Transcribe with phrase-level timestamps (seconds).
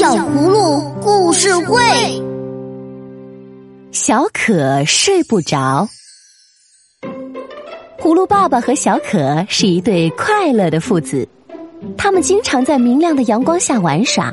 [0.00, 1.78] 小葫芦故事会，
[3.92, 5.86] 小可睡不着。
[7.98, 11.28] 葫芦爸爸和小可是一对快乐的父子，
[11.98, 14.32] 他们经常在明亮的阳光下玩耍。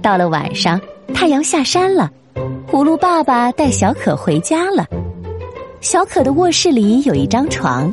[0.00, 0.80] 到了晚上，
[1.12, 2.10] 太阳下山了，
[2.66, 4.86] 葫芦爸爸带小可回家了。
[5.82, 7.92] 小可的卧室里有一张床，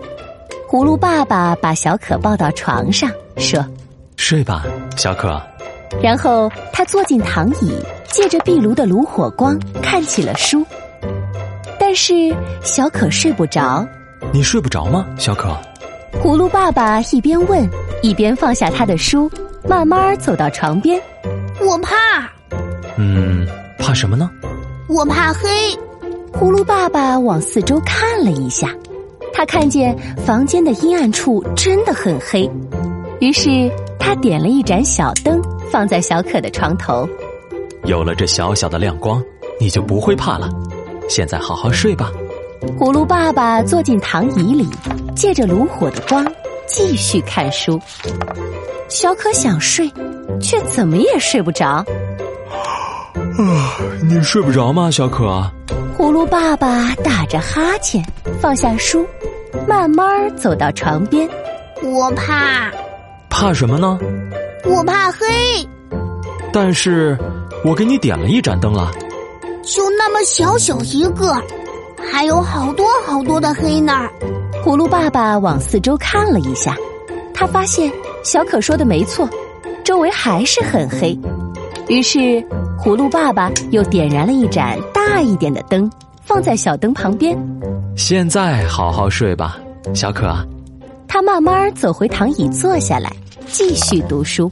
[0.70, 3.62] 葫芦爸爸把小可抱到床上，说
[4.16, 4.64] ：“睡吧，
[4.96, 5.38] 小可。”
[6.02, 7.74] 然后他坐进躺椅，
[8.12, 10.66] 借着壁炉的炉火光看起了书。
[11.80, 13.86] 但是小可睡不着。
[14.32, 15.56] 你睡不着吗，小可？
[16.22, 17.68] 葫芦爸爸一边问，
[18.04, 19.32] 一边放下他的书，
[19.68, 21.02] 慢慢走到床边。
[21.62, 21.96] 我怕。
[22.98, 24.30] 嗯，怕什么呢？
[24.88, 25.50] 我怕黑。
[26.34, 28.74] 葫芦爸爸往四周看了一下，
[29.34, 32.50] 他看见房间的阴暗处真的很黑，
[33.20, 35.42] 于是他点了一盏小灯。
[35.72, 37.08] 放在小可的床头，
[37.86, 39.24] 有了这小小的亮光，
[39.60, 40.50] 你就不会怕了。
[41.08, 42.12] 现在好好睡吧。
[42.78, 44.68] 葫芦爸爸坐进躺椅里，
[45.16, 46.26] 借着炉火的光
[46.68, 47.80] 继续看书。
[48.90, 49.92] 小可想睡，
[50.42, 51.68] 却怎么也睡不着。
[51.68, 51.86] 啊，
[54.04, 55.44] 你睡不着吗，小可？
[55.98, 58.04] 葫芦爸爸打着哈欠，
[58.42, 59.06] 放下书，
[59.68, 61.30] 慢慢走到床边。
[61.84, 62.72] 我怕。
[63.30, 63.98] 怕什么呢？
[64.66, 65.26] 我怕黑，
[66.52, 67.18] 但是
[67.64, 68.92] 我给你点了一盏灯了。
[69.64, 71.34] 就那么小小一个，
[72.12, 74.08] 还有好多好多的黑呢。
[74.64, 76.76] 葫芦爸爸往四周看了一下，
[77.34, 77.92] 他发现
[78.24, 79.30] 小可说的没错，
[79.84, 81.18] 周围还是很黑。
[81.88, 82.20] 于是
[82.78, 85.90] 葫芦爸爸又点燃了一盏大一点的灯，
[86.24, 87.38] 放在小灯旁边。
[87.96, 89.58] 现在好好睡吧，
[89.94, 90.36] 小可。
[91.08, 93.12] 他慢慢走回躺椅，坐下来。
[93.52, 94.52] 继续读书，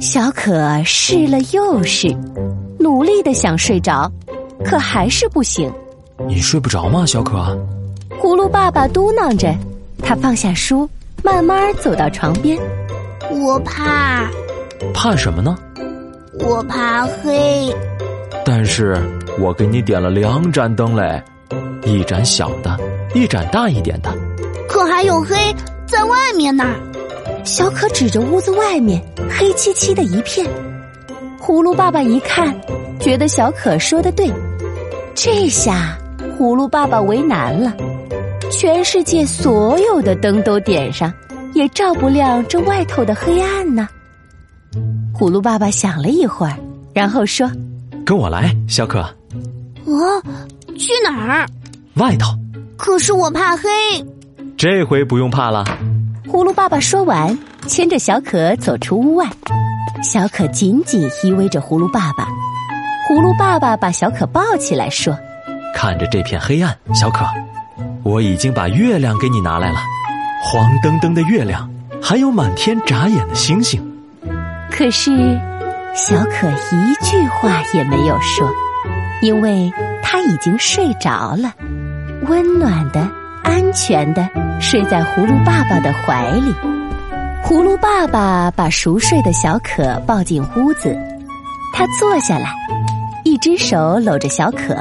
[0.00, 2.08] 小可试了又试，
[2.78, 4.10] 努力的想睡着，
[4.64, 5.72] 可还是不行。
[6.26, 7.56] 你睡不着吗，小可？
[8.20, 9.54] 葫芦爸爸嘟囔着，
[10.02, 10.88] 他放下书，
[11.22, 12.58] 慢慢走到床边。
[13.30, 14.28] 我怕，
[14.92, 15.56] 怕什么呢？
[16.40, 17.74] 我怕黑。
[18.44, 19.00] 但是
[19.38, 21.22] 我给你点了两盏灯嘞，
[21.84, 22.76] 一盏小的，
[23.14, 24.12] 一盏大一点的。
[24.68, 25.36] 可还有黑
[25.86, 26.64] 在外面呢。
[27.44, 30.46] 小可指着屋子外面，黑漆漆的一片。
[31.40, 32.54] 葫芦爸爸一看，
[33.00, 34.30] 觉得小可说的对。
[35.14, 35.98] 这下
[36.38, 37.76] 葫芦爸爸为难了：
[38.50, 41.12] 全世界所有的灯都点上，
[41.52, 43.88] 也照不亮这外头的黑暗呢。
[45.12, 46.56] 葫芦爸爸想了一会儿，
[46.94, 47.50] 然后说
[48.06, 49.00] ：“跟我来，小可。
[49.84, 50.22] ”“哦，
[50.78, 51.46] 去哪儿
[51.96, 52.32] ？”“外头。
[52.78, 53.68] ”“可是我怕黑。
[54.56, 55.64] ”“这回不用怕了。”
[56.32, 59.26] 葫芦爸爸说完，牵着小可走出屋外。
[60.02, 62.26] 小可紧紧依偎着葫芦爸爸。
[63.06, 65.14] 葫芦爸爸把小可抱起来说
[65.76, 67.26] ：“看着这片黑暗，小可，
[68.02, 69.80] 我已经把月亮给你拿来了，
[70.42, 71.70] 黄澄澄的月亮，
[72.02, 73.86] 还有满天眨眼的星星。”
[74.72, 75.38] 可是，
[75.94, 78.50] 小可一句话也没有说，
[79.20, 79.70] 因为
[80.02, 81.52] 他已经睡着了，
[82.26, 83.06] 温暖的。
[83.44, 84.26] 安全的
[84.62, 86.54] 睡在葫芦爸爸的怀里，
[87.44, 90.96] 葫芦爸爸把熟睡的小可抱进屋子，
[91.74, 92.54] 他坐下来，
[93.24, 94.74] 一只手搂着小可，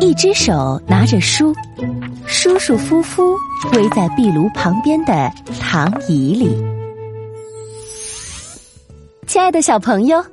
[0.00, 1.54] 一只手拿着书，
[2.26, 3.36] 舒舒服服
[3.72, 5.30] 偎在壁炉旁边的
[5.60, 6.56] 躺椅里。
[9.26, 10.24] 亲爱的小朋友，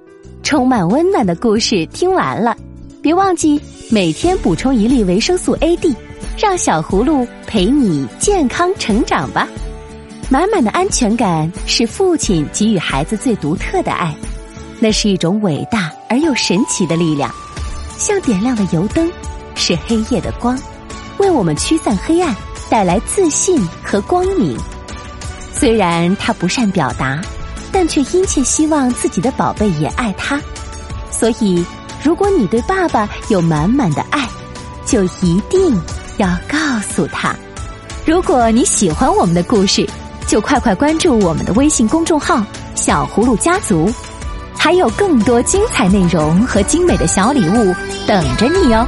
[0.41, 2.55] 充满温暖的故事听完了，
[3.03, 3.61] 别忘记
[3.91, 5.93] 每天补充一粒维生素 A D。
[6.39, 9.45] 让小葫芦陪你健康成长吧，
[10.29, 14.15] 满满的安全感是父亲给予孩子最独特的爱，
[14.79, 17.29] 那是一种伟大而又神奇的力量，
[17.97, 19.11] 像点亮的油灯，
[19.55, 20.57] 是黑夜的光，
[21.17, 22.33] 为我们驱散黑暗，
[22.69, 24.57] 带来自信和光明。
[25.51, 27.19] 虽然他不善表达，
[27.69, 30.41] 但却殷切希望自己的宝贝也爱他，
[31.11, 31.65] 所以
[32.01, 34.25] 如果你对爸爸有满满的爱，
[34.85, 35.77] 就一定。
[36.19, 37.33] 要告诉他，
[38.05, 39.87] 如果你喜欢我们的故事，
[40.27, 42.43] 就快快关注我们的微信公众号
[42.75, 43.89] “小葫芦家族”，
[44.57, 47.73] 还有更多精彩内容和精美的小礼物
[48.05, 48.85] 等着你哦。